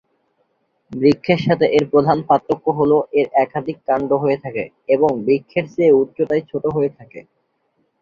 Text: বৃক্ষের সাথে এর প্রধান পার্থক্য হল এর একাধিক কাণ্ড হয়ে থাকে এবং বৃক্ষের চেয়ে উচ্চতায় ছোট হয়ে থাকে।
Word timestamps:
বৃক্ষের 0.91 1.39
সাথে 1.39 1.65
এর 1.71 1.85
প্রধান 1.91 2.17
পার্থক্য 2.29 2.65
হল 2.79 2.91
এর 3.19 3.27
একাধিক 3.43 3.77
কাণ্ড 3.87 4.09
হয়ে 4.23 4.37
থাকে 4.43 4.63
এবং 4.95 5.09
বৃক্ষের 5.25 5.65
চেয়ে 5.73 5.97
উচ্চতায় 6.01 6.43
ছোট 6.49 6.63
হয়ে 6.75 6.91
থাকে। 6.97 7.19